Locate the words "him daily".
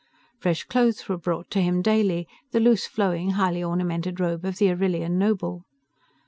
1.61-2.27